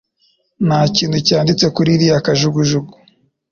Nta 0.65 0.79
kintu 0.95 1.17
cyanditse 1.27 1.65
kuri 1.75 1.89
iriya 1.95 2.25
kajugujugu. 2.25 2.93